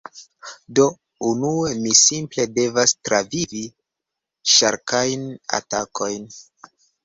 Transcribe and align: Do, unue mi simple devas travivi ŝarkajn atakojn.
Do, 0.77 0.85
unue 1.31 1.73
mi 1.81 1.91
simple 1.99 2.47
devas 2.57 2.97
travivi 3.09 3.63
ŝarkajn 4.55 5.31
atakojn. 5.63 6.31